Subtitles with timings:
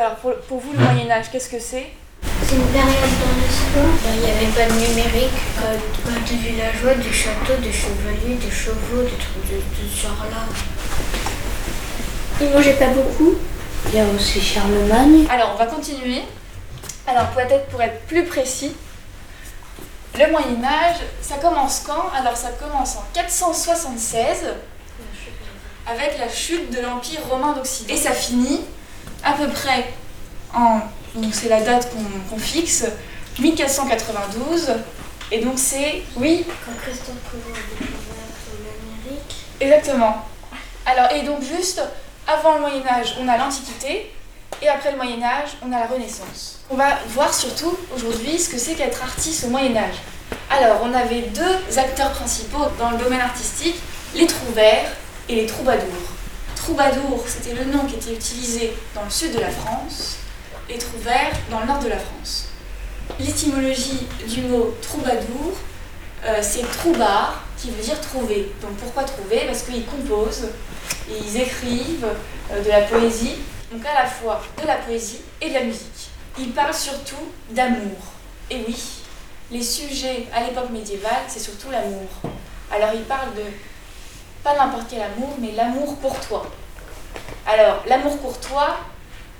[0.00, 1.88] Alors pour, pour vous, le Moyen Âge, qu'est-ce que c'est?
[2.22, 3.84] C'est une période dans l'histoire.
[4.02, 8.36] Ben, Il n'y avait pas de numérique, pas, pas de villageois, des châteaux, des chevaliers,
[8.36, 10.46] des chevaux, des trucs de, de ce genre-là.
[12.40, 13.34] Ils mangeaient pas beaucoup?
[13.88, 15.26] Il y a aussi Charlemagne.
[15.28, 16.22] Alors on va continuer.
[17.06, 18.74] Alors peut-être pour être plus précis,
[20.18, 22.08] le Moyen Âge, ça commence quand?
[22.18, 24.46] Alors ça commence en 476
[25.86, 27.92] avec la chute de l'Empire romain d'Occident.
[27.92, 28.62] Et ça finit
[29.24, 29.92] à peu près
[30.54, 30.80] en,
[31.14, 31.88] donc c'est la date
[32.28, 32.84] qu'on fixe,
[33.38, 34.72] 1492.
[35.32, 39.36] Et donc c'est, oui, Quand Christophe Colomb a découvert l'Amérique.
[39.60, 40.24] exactement.
[40.86, 41.80] Alors et donc juste
[42.26, 44.12] avant le Moyen Âge, on a l'Antiquité.
[44.62, 46.60] Et après le Moyen Âge, on a la Renaissance.
[46.68, 49.94] On va voir surtout aujourd'hui ce que c'est qu'être artiste au Moyen Âge.
[50.50, 53.76] Alors, on avait deux acteurs principaux dans le domaine artistique,
[54.14, 54.90] les trouvères
[55.28, 56.09] et les troubadours.
[56.62, 60.16] Troubadour, c'était le nom qui était utilisé dans le sud de la France,
[60.68, 62.48] et trouvères dans le nord de la France.
[63.18, 65.54] L'étymologie du mot troubadour,
[66.24, 68.52] euh, c'est troubar, qui veut dire trouver.
[68.60, 69.46] Donc pourquoi trouver?
[69.46, 70.48] Parce qu'ils composent,
[71.08, 72.06] ils écrivent
[72.52, 73.36] euh, de la poésie,
[73.72, 76.10] donc à la fois de la poésie et de la musique.
[76.38, 77.96] Ils parlent surtout d'amour.
[78.50, 78.76] Et oui,
[79.50, 82.08] les sujets à l'époque médiévale, c'est surtout l'amour.
[82.70, 83.44] Alors ils parlent de
[84.42, 86.46] pas n'importe quel amour, mais l'amour pour toi.
[87.46, 88.76] Alors l'amour courtois,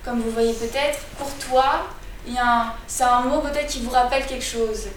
[0.04, 1.86] comme vous voyez peut-être, courtois,
[2.86, 4.88] c'est un mot peut-être qui vous rappelle quelque chose.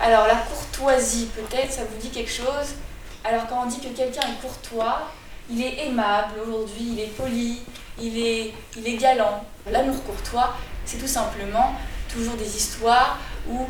[0.00, 2.74] Alors la courtoisie peut-être, ça vous dit quelque chose.
[3.22, 5.02] Alors quand on dit que quelqu'un est courtois,
[5.50, 7.62] il est aimable aujourd'hui, il est poli,
[8.00, 9.44] il est, il est galant.
[9.70, 11.74] L'amour courtois, c'est tout simplement
[12.12, 13.66] toujours des histoires où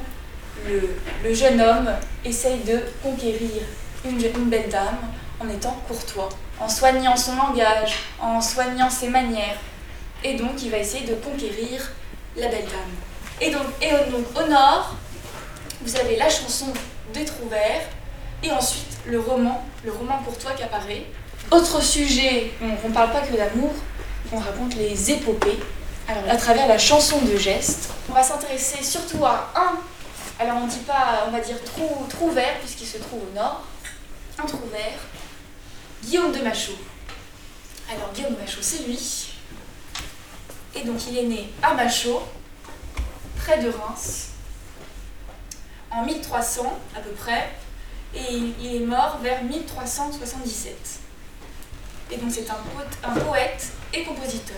[0.67, 1.91] le, le jeune homme
[2.25, 3.63] essaye de conquérir
[4.05, 4.99] une, une belle dame
[5.45, 6.29] en étant courtois,
[6.61, 9.59] en soignant son langage, en soignant ses manières.
[10.23, 11.93] Et donc il va essayer de conquérir
[12.37, 13.41] la belle dame.
[13.41, 14.95] Et donc, et donc au nord,
[15.83, 16.67] vous avez la chanson
[17.13, 17.83] des Trouvères
[18.43, 21.05] et ensuite le roman, le roman courtois qui apparaît.
[21.51, 23.73] Autre sujet, on ne parle pas que d'amour,
[24.33, 25.61] on raconte les épopées.
[26.09, 29.79] Alors à travers la chanson de geste, on va s'intéresser surtout à un.
[30.39, 33.63] Alors on dit pas, on va dire trou, Trouvert puisqu'il se trouve au nord.
[34.39, 34.99] Un Trouvert,
[36.05, 36.79] Guillaume de Machaut.
[37.91, 39.33] Alors Guillaume de Machaut, c'est lui.
[40.75, 42.23] Et donc il est né à Machaut,
[43.39, 44.29] près de Reims,
[45.91, 47.51] en 1300 à peu près,
[48.15, 50.77] et il- est mort vers 1377.
[52.11, 54.57] Et donc c'est un, poète- un poète et compositeur.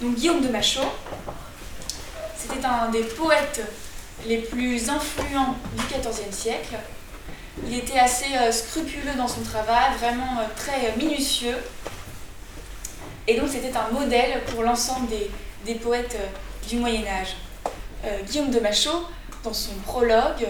[0.00, 0.92] Donc Guillaume de Machaut,
[2.36, 3.62] c'était un des poètes
[4.26, 6.76] les plus influents du XIVe siècle.
[7.64, 11.56] Il était assez euh, scrupuleux dans son travail, vraiment euh, très euh, minutieux.
[13.26, 15.30] Et donc c'était un modèle pour l'ensemble des,
[15.64, 16.16] des poètes
[16.68, 17.36] du Moyen Âge.
[18.28, 19.04] Guillaume de Machaut,
[19.42, 20.46] dans son prologue,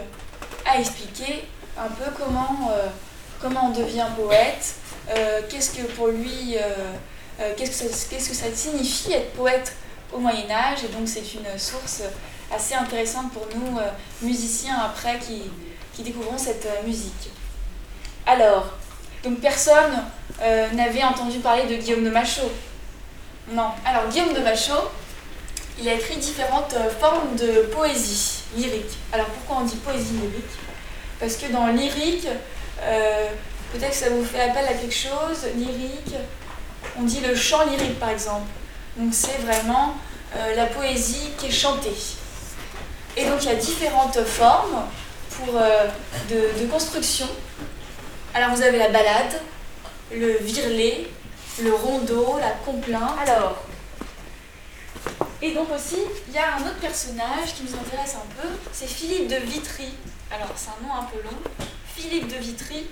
[0.66, 1.44] a expliqué
[1.78, 2.70] un peu comment,
[3.40, 4.74] comment on devient poète,
[5.48, 6.56] qu'est-ce que pour lui,
[7.56, 9.74] qu'est-ce que, ça, qu'est-ce que ça signifie être poète
[10.12, 10.84] au Moyen Âge.
[10.84, 12.02] Et donc c'est une source
[12.54, 13.78] assez intéressante pour nous,
[14.20, 15.44] musiciens après, qui,
[15.96, 17.30] qui découvrons cette euh, musique.
[18.26, 18.74] Alors,
[19.24, 20.04] donc personne
[20.42, 22.52] euh, n'avait entendu parler de Guillaume de Machaut.
[23.50, 23.70] Non.
[23.84, 24.90] Alors Guillaume de Machaut,
[25.80, 28.98] il a écrit différentes euh, formes de poésie lyrique.
[29.10, 30.44] Alors pourquoi on dit poésie lyrique?
[31.18, 32.28] Parce que dans lyrique,
[33.72, 36.14] peut-être que ça vous fait appel à quelque chose, lyrique,
[36.98, 38.46] on dit le chant lyrique par exemple.
[38.98, 39.94] Donc c'est vraiment
[40.54, 41.96] la poésie qui est chantée.
[43.16, 44.84] Et donc il y a différentes formes
[45.36, 45.86] pour, euh,
[46.30, 47.28] de, de construction.
[48.34, 49.40] Alors vous avez la balade,
[50.12, 51.08] le virelai,
[51.62, 53.18] le rondeau, la complainte.
[53.26, 53.64] Alors,
[55.42, 55.98] et donc aussi,
[56.28, 59.90] il y a un autre personnage qui nous intéresse un peu, c'est Philippe de Vitry.
[60.30, 61.38] Alors c'est un nom un peu long,
[61.94, 62.86] Philippe de Vitry.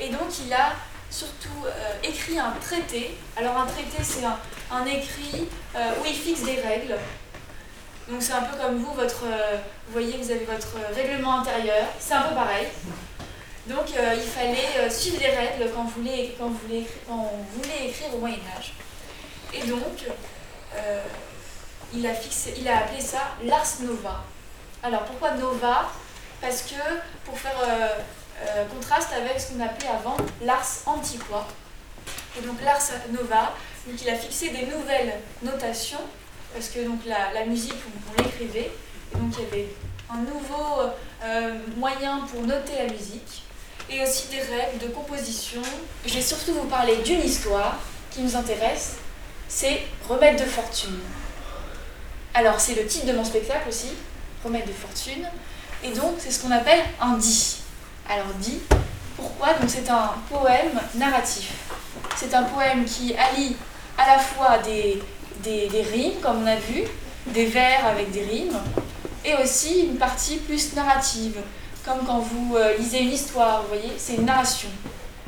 [0.00, 0.72] Et donc il a
[1.10, 1.70] surtout euh,
[2.02, 3.16] écrit un traité.
[3.36, 4.38] Alors un traité c'est un,
[4.70, 6.96] un écrit euh, où il fixe des règles.
[8.08, 9.56] Donc c'est un peu comme vous, votre, euh,
[9.86, 11.86] vous voyez, vous avez votre euh, règlement intérieur.
[11.98, 12.68] C'est un peu pareil.
[13.66, 17.58] Donc euh, il fallait suivre des règles quand vous voulez, quand vous voulez, quand on
[17.58, 18.74] voulait écrire au Moyen Âge.
[19.54, 20.04] Et donc
[21.94, 24.22] il, a fixé, il a appelé ça l'ars nova.
[24.82, 25.90] Alors pourquoi nova?
[26.42, 26.74] Parce que
[27.24, 27.56] pour faire
[28.42, 31.46] euh, contraste avec ce qu'on appelait avant l'ars antiqua.
[32.36, 33.54] Et donc l'ars nova,
[33.86, 36.00] donc il a fixé des nouvelles notations
[36.54, 37.74] parce que donc la, musique
[38.08, 38.70] on, l'écrivait
[39.12, 39.68] et donc il y avait
[40.08, 40.82] un nouveau
[41.22, 43.42] euh, moyen pour noter la musique
[43.90, 45.60] et aussi des règles de composition.
[46.06, 47.78] Je vais surtout vous parler d'une histoire
[48.10, 48.96] qui nous intéresse,
[49.48, 50.98] c'est Remède de fortune.
[52.32, 53.88] Alors, c'est le titre de mon spectacle aussi,
[54.40, 55.24] Promette de fortune.
[55.84, 57.58] Et donc, c'est ce qu'on appelle un dit.
[58.08, 58.60] Alors, dit,
[59.16, 59.54] pourquoi?
[59.54, 61.52] Donc, c'est un poème narratif.
[62.16, 63.56] C'est un poème qui allie
[63.96, 65.00] à la fois des,
[65.42, 66.84] des, rimes, comme on a vu,
[67.26, 68.58] des vers avec des rimes,
[69.24, 71.36] et aussi une partie plus narrative,
[71.84, 74.68] comme quand vous euh, lisez une histoire, vous voyez, c'est une narration.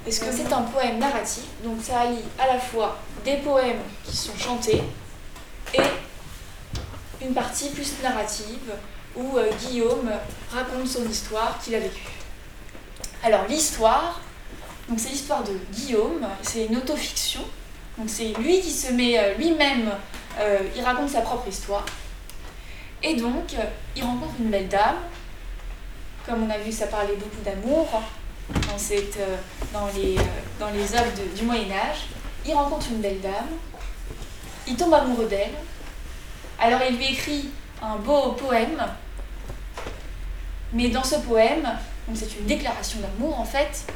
[0.05, 4.17] Parce que c'est un poème narratif, donc ça allie à la fois des poèmes qui
[4.17, 4.83] sont chantés
[5.75, 5.81] et
[7.21, 8.73] une partie plus narrative
[9.17, 10.11] où euh, Guillaume
[10.53, 12.13] raconte son histoire qu'il a vécue.
[13.25, 14.21] Alors l'histoire,
[14.97, 17.41] c'est l'histoire de Guillaume, c'est une autofiction,
[17.99, 19.91] donc c'est lui qui se met euh, lui-même,
[20.39, 21.85] euh, il raconte sa propre histoire.
[23.03, 23.55] Et donc,
[23.95, 24.97] il rencontre une belle dame.
[26.27, 28.03] Comme on a vu, ça parlait beaucoup d'amour
[28.51, 30.17] dans, euh, les,
[30.59, 32.07] dans œuvres du Moyen Âge.
[32.45, 33.49] Il rencontre une belle dame.
[34.67, 35.55] Il tombe amoureux d'elle.
[36.59, 37.49] Alors il lui écrit
[37.81, 38.83] un beau poème.
[40.73, 41.67] Mais dans ce poème,
[42.15, 43.87] c'est une déclaration d'amour en fait,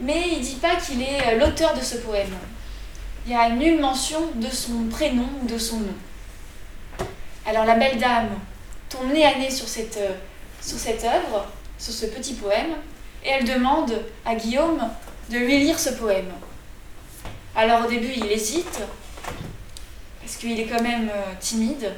[0.00, 2.32] mais il dit pas qu'il est l'auteur de ce poème.
[3.26, 5.94] Il n'y a nulle mention de son prénom ou de son nom.
[7.46, 8.28] Alors la belle dame
[8.90, 10.12] tombe nez à nez sur cette, euh,
[10.60, 10.76] sur
[11.06, 11.46] œuvre,
[11.78, 12.74] sur ce petit poème,
[13.24, 14.90] et elle demande à Guillaume
[15.30, 16.32] de lui lire ce poème.
[17.56, 18.82] Alors au début il hésite,
[20.20, 21.92] parce qu'il est quand même euh, timide,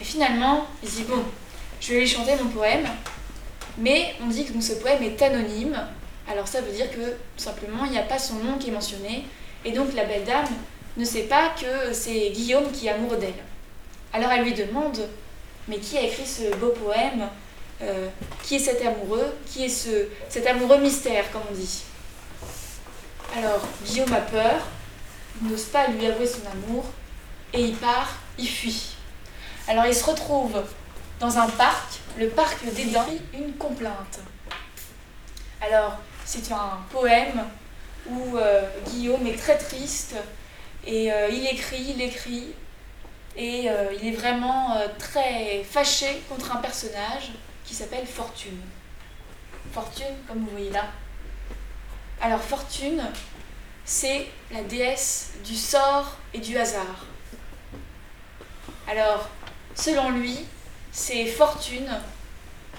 [0.00, 1.22] et finalement il dit bon,
[1.82, 2.86] je vais lui chanter mon poème,
[3.76, 5.78] mais on dit que ce poème est anonyme,
[6.26, 8.72] alors ça veut dire que tout simplement il n'y a pas son nom qui est
[8.72, 9.26] mentionné,
[9.64, 10.46] et donc la belle dame
[10.96, 13.34] ne sait pas que c'est Guillaume qui est amoureux d'elle.
[14.12, 15.08] Alors elle lui demande,
[15.68, 17.28] mais qui a écrit ce beau poème
[17.82, 18.08] Euh,
[18.42, 21.82] Qui est cet amoureux Qui est ce, cet amoureux mystère, comme on dit?
[23.36, 24.66] Alors Guillaume a peur,
[25.42, 26.84] n'ose pas lui avouer son amour,
[27.52, 28.96] et il part, il fuit.
[29.68, 30.62] Alors il se retrouve
[31.20, 33.04] dans un parc, le parc d'Éden,
[33.34, 34.20] une complainte.
[35.60, 37.44] Alors c'est un poème
[38.10, 40.16] où euh, Guillaume est très triste
[40.86, 42.54] et euh, il écrit, il écrit
[43.36, 47.32] et euh, il est vraiment très fâché contre un personnage
[47.64, 48.60] qui s'appelle Fortune.
[49.72, 50.86] Fortune, comme vous voyez là.
[52.20, 53.02] Alors Fortune,
[53.84, 57.06] c'est la déesse du sort et du hasard.
[58.88, 59.28] Alors,
[59.74, 60.46] selon lui,
[60.92, 61.90] c'est Fortune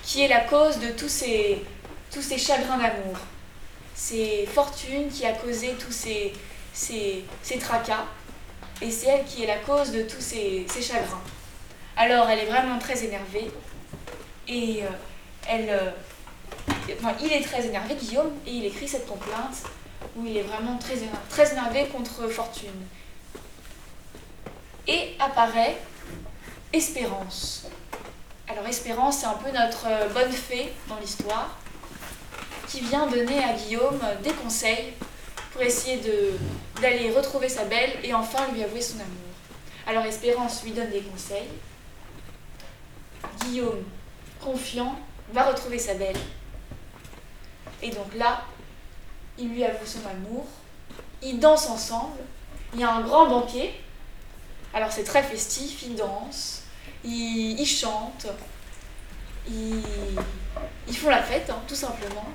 [0.01, 1.63] qui est la cause de tous ces,
[2.11, 3.17] tous ces chagrins d'amour.
[3.99, 6.31] C'est Fortune qui a causé tous ces,
[6.71, 8.05] ces, ces tracas
[8.79, 11.21] et c'est elle qui est la cause de tous ces, ces chagrins.
[11.97, 13.49] Alors elle est vraiment très énervée
[14.47, 14.87] et euh,
[15.49, 15.91] elle, euh,
[17.21, 19.63] il est très énervé, Guillaume, et il écrit cette complainte
[20.15, 22.69] où il est vraiment très énervé, très énervé contre Fortune.
[24.87, 25.75] Et apparaît
[26.71, 27.65] Espérance.
[28.47, 31.57] Alors Espérance, c'est un peu notre euh, bonne fée dans l'histoire
[32.67, 34.93] qui vient donner à Guillaume des conseils
[35.51, 36.01] pour essayer
[36.81, 39.27] d'aller retrouver sa belle et enfin lui avouer son amour.
[39.87, 41.47] Alors Espérance lui donne des conseils.
[43.41, 43.83] Guillaume,
[44.41, 44.99] confiant,
[45.31, 46.17] va retrouver sa belle.
[47.81, 48.43] Et donc là,
[49.37, 50.45] il lui avoue son amour.
[51.21, 52.19] Ils dansent ensemble.
[52.73, 53.73] Il y a un grand banquet.
[54.73, 56.63] Alors c'est très festif, ils dansent,
[57.03, 58.27] ils, chantent,
[59.49, 59.81] ils,
[60.87, 62.25] ils font la fête, hein, tout simplement.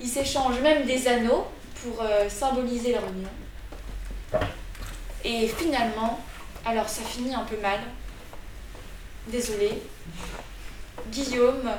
[0.00, 1.46] Ils s'échangent même des anneaux
[1.82, 3.28] pour euh, symboliser leur union.
[5.24, 6.20] Et finalement,
[6.64, 7.80] alors ça finit un peu mal.
[9.28, 9.82] Désolée.
[11.10, 11.70] Guillaume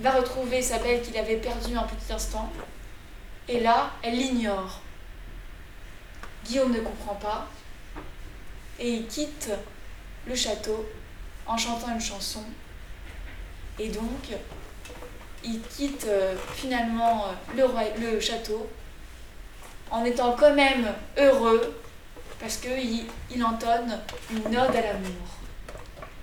[0.00, 2.50] va retrouver sa belle qu'il avait perdue un petit instant.
[3.48, 4.80] Et là, elle l'ignore.
[6.44, 7.46] Guillaume ne comprend pas.
[8.78, 9.50] Et il quitte
[10.26, 10.86] le château
[11.46, 12.42] en chantant une chanson.
[13.78, 14.32] Et donc,
[15.44, 17.26] il quitte euh, finalement
[17.56, 18.68] euh, le, château
[19.90, 21.74] en étant quand même heureux
[22.40, 23.98] parce qu'il il entonne
[24.30, 25.28] une ode à l'amour.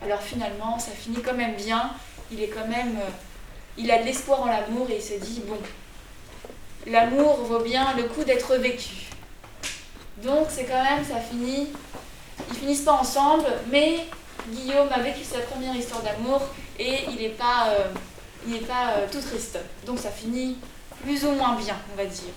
[0.04, 1.92] Alors finalement, ça finit quand même bien.
[2.32, 3.10] Il est quand même, euh,
[3.78, 5.58] il a de l'espoir en l'amour et il se dit bon,
[6.86, 9.08] l'amour vaut bien le coup d'être vécu.
[10.24, 11.70] Donc c'est quand même, ça finit.
[12.50, 14.06] Ils finissent pas ensemble, mais
[14.50, 16.42] Guillaume a vécu sa première histoire d'amour
[16.78, 17.70] et il n'est pas,
[18.52, 19.58] n'est pas euh, tout triste.
[19.86, 20.58] Donc ça finit
[21.04, 22.34] plus ou moins bien, on va dire.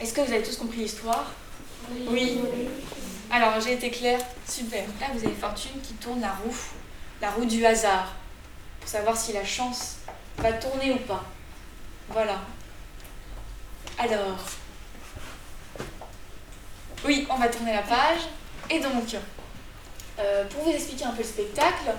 [0.00, 1.32] Est-ce que vous avez tous compris l'histoire?
[2.08, 2.40] Oui.
[3.30, 4.84] Alors, j'ai été claire Super.
[5.00, 6.56] Là, vous avez Fortune qui tourne la roue,
[7.20, 8.12] la roue du hasard,
[8.80, 9.96] pour savoir si la chance
[10.38, 11.24] va tourner ou pas.
[12.08, 12.40] Voilà.
[13.98, 14.38] Alors,
[17.04, 18.20] oui, on va tourner la page.
[18.70, 19.16] Et donc,
[20.18, 21.90] Euh, pour vous expliquer un peu le spectacle,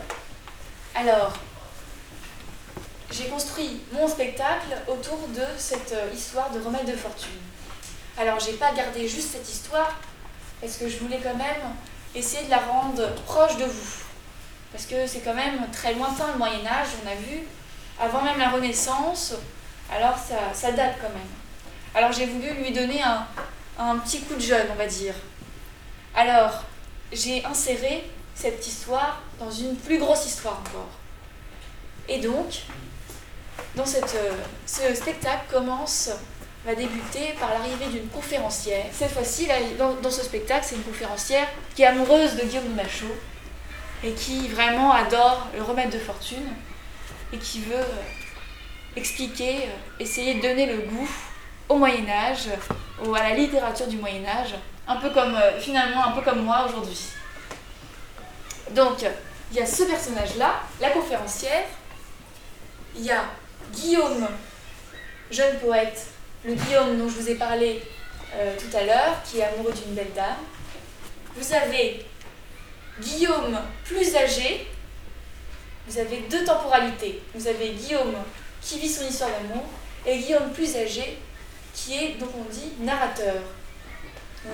[0.93, 1.33] alors,
[3.13, 7.29] j'ai construit mon spectacle autour de cette euh, histoire de remède de fortune.
[8.17, 9.99] Alors, j'ai pas gardé juste cette histoire,
[10.59, 11.75] parce que je voulais quand même
[12.15, 14.03] essayer de la rendre proche de vous.
[14.71, 17.43] Parce que c'est quand même très lointain le Moyen Âge, on a vu,
[17.99, 19.35] avant même la Renaissance,
[19.91, 21.33] alors ça, ça date quand même.
[21.93, 23.27] Alors j'ai voulu lui donner un,
[23.77, 25.13] un petit coup de jeune, on va dire.
[26.15, 26.63] Alors,
[27.11, 30.89] j'ai inséré cette histoire dans une plus grosse histoire encore.
[32.07, 32.63] Et donc,
[33.75, 34.31] dans euh,
[34.65, 36.09] ce spectacle commence,
[36.65, 38.85] va débuter par l'arrivée d'une conférencière.
[38.91, 39.55] Cette fois-ci, là,
[40.01, 43.15] dans, ce spectacle, c'est une conférencière qui est amoureuse de Guillaume de Machaut
[44.03, 46.45] et qui vraiment adore le remède de fortune
[47.31, 51.09] et qui veut euh, expliquer, euh, essayer de donner le goût
[51.69, 52.49] au Moyen Âge,
[53.03, 54.53] au- à la littérature du Moyen Âge,
[54.87, 56.99] un peu comme finalement un peu comme moi aujourd'hui.
[58.71, 59.05] Donc
[59.51, 61.63] il y a ce personnage-là, la conférencière,
[62.95, 63.23] il y a
[63.73, 64.27] Guillaume,
[65.31, 66.07] jeune poète,
[66.45, 67.81] le Guillaume dont je vous ai parlé
[68.35, 70.37] euh, tout à l'heure, qui est amoureux d'une belle dame.
[71.35, 72.05] Vous avez
[72.99, 74.67] Guillaume plus âgé,
[75.87, 77.21] vous avez deux temporalités.
[77.33, 78.15] Vous avez Guillaume
[78.61, 79.65] qui vit son histoire d'amour
[80.05, 81.17] et Guillaume plus âgé
[81.73, 83.41] qui est, donc on dit, narrateur.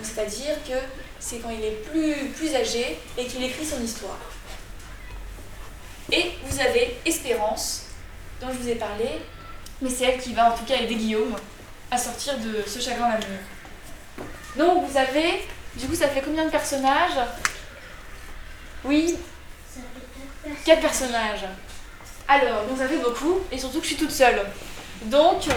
[0.02, 0.76] C'est-à-dire que
[1.20, 4.20] c'est quand il est plus, plus âgé et qu'il écrit son histoire.
[6.12, 7.89] Et vous avez Espérance,
[8.42, 9.22] dont je vous ai parlé,
[9.82, 11.36] mais c'est elle qui va en tout cas aider Guillaume
[11.92, 13.40] à sortir de ce chagrin d'amour.
[14.56, 15.44] Donc vous avez,
[15.76, 17.20] du coup ça fait combien de personnages?
[18.84, 19.18] Oui,
[19.74, 19.80] Ça
[20.44, 21.46] fait quatre personnages.
[22.28, 24.46] Alors, donc ça beaucoup, et surtout que je suis toute seule.
[25.04, 25.48] Donc,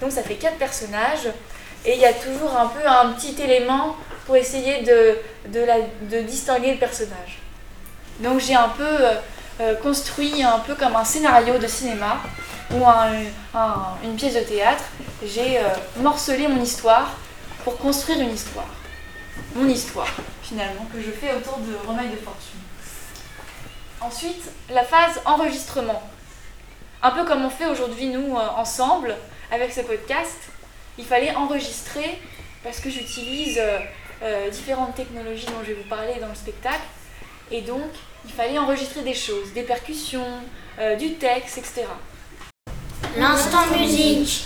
[0.00, 1.28] donc ça fait quatre personnages,
[1.84, 5.18] et il y a toujours un peu un petit élément pour essayer de,
[5.48, 7.38] de, la, de distinguer le personnage.
[8.20, 8.98] Donc j'ai un peu
[9.60, 12.18] euh, construit un peu comme un scénario de cinéma
[12.72, 13.24] ou un-
[13.54, 14.84] un- une pièce de théâtre.
[15.24, 15.62] J'ai euh,
[15.98, 17.10] morcelé mon histoire
[17.64, 18.68] pour construire une histoire.
[19.54, 20.08] Mon histoire,
[20.42, 22.60] finalement, que je fais autour de Remède de Fortune.
[24.00, 26.02] Ensuite, la phase enregistrement.
[27.02, 29.14] Un peu comme on fait aujourd'hui, nous, euh, ensemble,
[29.52, 30.38] avec ce podcast,
[30.98, 32.20] il fallait enregistrer
[32.62, 33.60] parce que j'utilise
[34.52, 36.82] différentes technologies dont je vais vous parler dans le spectacle.
[37.50, 37.90] Et donc,
[38.24, 40.26] il fallait enregistrer des choses, des percussions,
[40.78, 41.82] euh, du texte, etc.
[43.16, 44.44] L'instant musique.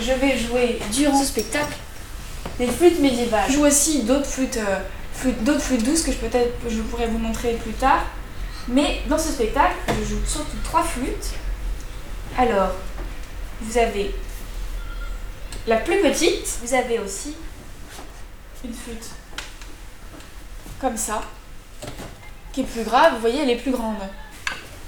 [0.00, 1.76] Je vais jouer durant ce spectacle
[2.58, 3.44] des flûtes médiévales.
[3.48, 4.80] Je joue aussi d'autres flûtes, euh,
[5.14, 8.02] flûtes- d'autres flûtes douces que je peut-être je pourrais vous montrer plus tard.
[8.66, 11.30] Mais dans ce spectacle, je joue surtout trois flûtes.
[12.36, 12.70] Alors,
[13.60, 14.12] vous avez
[15.66, 17.34] la plus petite, vous avez aussi
[18.64, 19.10] une flûte
[20.80, 21.22] comme ça,
[22.54, 23.96] qui est plus grave, vous voyez, elle est plus grande.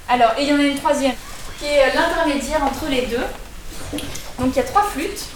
[0.09, 1.15] Alors, et il y en a une troisième,
[1.59, 3.27] qui est l'intermédiaire entre les deux.
[4.39, 5.27] Donc il y a trois flûtes.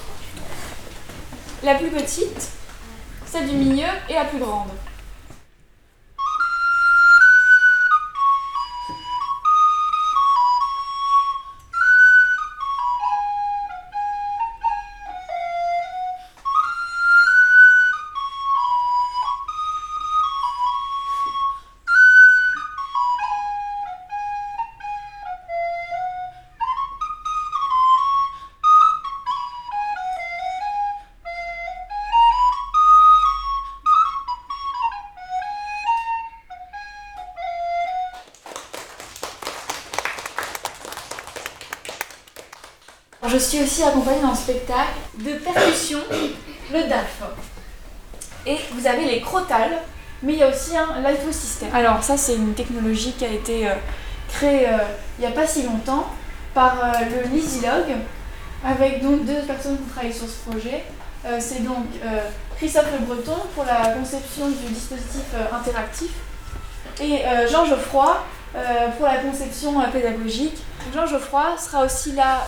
[1.65, 2.51] La plus petite,
[3.27, 4.69] celle du milieu et la plus grande.
[43.33, 46.01] Je suis aussi accompagnée dans le spectacle de percussion,
[46.73, 47.23] le DAF.
[48.45, 49.83] Et vous avez les crotales,
[50.23, 51.31] mais il y a aussi un LIFO.
[51.73, 53.75] Alors ça c'est une technologie qui a été euh,
[54.29, 54.79] créée euh,
[55.19, 56.07] il n'y a pas si longtemps
[56.55, 57.99] par euh, le Lisilogue,
[58.65, 60.85] avec donc deux personnes qui travaillent sur ce projet.
[61.39, 61.85] C'est donc
[62.57, 66.11] Christophe Le Breton pour la conception du dispositif interactif
[66.99, 67.21] et
[67.51, 68.25] Jean Geoffroy
[68.97, 70.57] pour la conception pédagogique.
[70.95, 72.47] Jean Geoffroy sera aussi là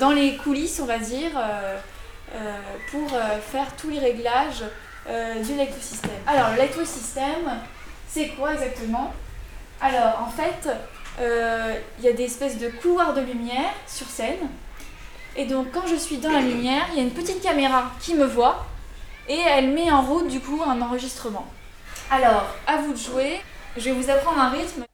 [0.00, 1.76] dans les coulisses, on va dire, euh,
[2.34, 2.58] euh,
[2.90, 4.64] pour euh, faire tous les réglages
[5.08, 6.10] euh, du Lectosystème.
[6.26, 7.60] Alors, le Lectosystème,
[8.08, 9.12] c'est quoi exactement?
[9.80, 10.68] Alors, en fait,
[11.20, 14.48] euh, il y a des espèces de couloirs de lumière sur scène.
[15.36, 18.14] Et donc, quand je suis dans la lumière, il y a une petite caméra qui
[18.14, 18.66] me voit
[19.28, 21.46] et elle met en route, du coup, un enregistrement.
[22.10, 23.40] Alors, à vous de jouer.
[23.76, 24.84] Je vais vous apprendre un rythme.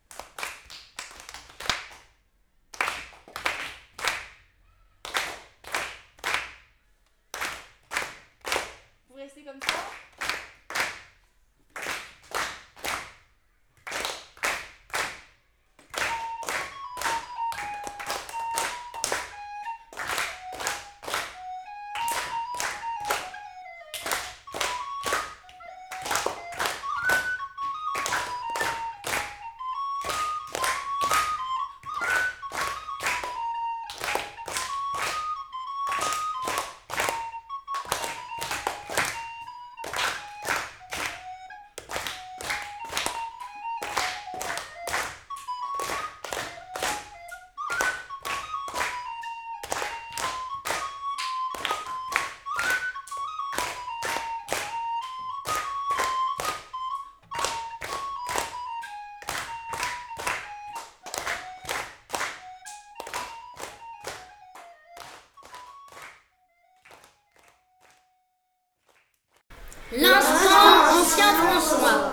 [69.96, 72.12] L'instant ancien François.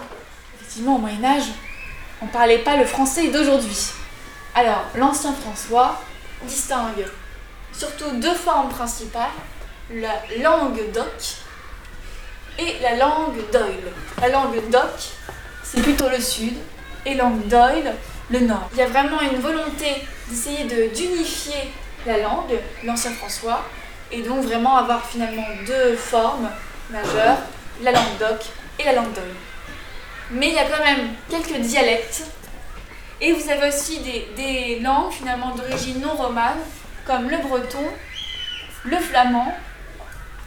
[0.56, 1.50] Effectivement, au Moyen Âge,
[2.22, 3.78] on ne parlait pas le français d'aujourd'hui.
[4.56, 6.00] Alors, l'ancien François
[6.44, 7.06] distingue
[7.74, 9.30] surtout deux formes principales,
[9.90, 11.36] la langue d'oc
[12.58, 13.92] et la langue d'oil.
[14.22, 15.12] La langue d'oc,
[15.64, 16.54] c'est plutôt le sud,
[17.06, 17.94] et langue d'oil,
[18.30, 18.70] le nord.
[18.74, 21.74] Il y a vraiment une volonté d'essayer de, d'unifier
[22.06, 23.64] la langue, l'ancien François,
[24.12, 26.50] et donc vraiment avoir finalement deux formes
[26.90, 27.40] majeures,
[27.82, 28.46] la langue d'oc
[28.80, 29.34] et la langue d'oil.
[30.32, 32.24] Mais il y a quand même quelques dialectes,
[33.22, 36.60] et vous avez aussi des, des langues finalement d'origine non romane,
[37.06, 37.86] comme le breton,
[38.84, 39.56] le flamand,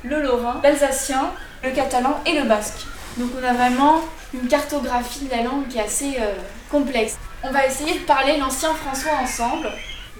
[0.02, 2.87] le lorrain, l'alsacien, le catalan et le basque.
[3.16, 4.02] Donc on a vraiment
[4.35, 6.35] une cartographie de la langue qui est assez euh,
[6.71, 7.16] complexe.
[7.42, 9.71] On va essayer de parler l'ancien François ensemble.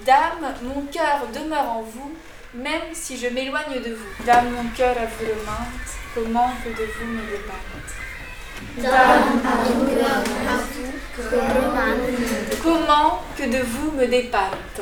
[0.05, 2.13] Dame, mon cœur demeure en vous,
[2.55, 4.25] même si je m'éloigne de vous.
[4.25, 5.35] Dame, mon cœur à vous le
[6.17, 7.61] comment que de vous me départe
[8.79, 8.93] Dame,
[9.35, 14.81] mon cœur à vous, que Comment que de vous me départe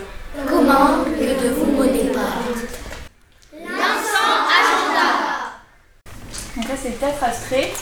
[0.48, 2.44] Comment que de vous me départe
[3.52, 5.08] L'instant agenda
[6.56, 7.72] Donc là c'est le théâtre abstrait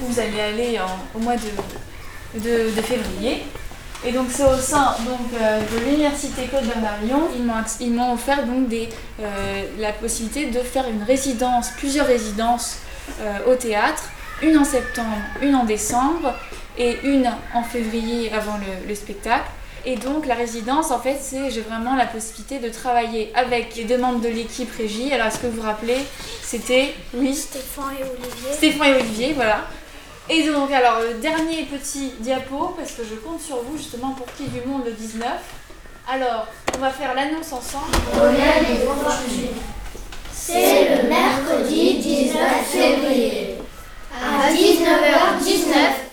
[0.00, 3.44] où vous allez aller en- au mois de, de, de février.
[4.04, 7.28] Et donc c'est au sein donc, euh, de l'université Claude Bernard Lyon.
[7.36, 8.88] Ils m'ont acc- Ils m'ont offert donc des,
[9.20, 12.78] euh, la possibilité de faire une résidence, plusieurs résidences
[13.46, 14.04] au théâtre,
[14.42, 16.34] une en septembre, une en décembre
[16.78, 19.48] et une en février avant le, le spectacle.
[19.84, 23.84] Et donc la résidence, en fait, c'est j'ai vraiment la possibilité de travailler avec les
[23.84, 25.12] deux membres de l'équipe régie.
[25.12, 25.98] Alors est-ce que vous vous rappelez
[26.42, 28.52] C'était oui, Stéphane et Olivier.
[28.52, 29.60] Stéphane et Olivier, voilà.
[30.28, 34.26] Et donc, alors, le dernier petit diapo, parce que je compte sur vous justement pour
[34.34, 35.24] qu'il y ait du monde le 19.
[36.12, 37.94] Alors, on va faire l'annonce ensemble.
[40.48, 43.56] C'est le mercredi 19 février.
[44.14, 46.05] À 19h19